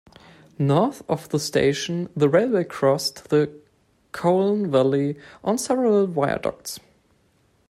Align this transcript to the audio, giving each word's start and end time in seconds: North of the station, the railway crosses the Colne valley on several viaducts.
North 0.57 1.03
of 1.07 1.29
the 1.29 1.37
station, 1.37 2.09
the 2.15 2.27
railway 2.27 2.63
crosses 2.63 3.21
the 3.29 3.55
Colne 4.11 4.71
valley 4.71 5.15
on 5.43 5.59
several 5.59 6.07
viaducts. 6.07 6.79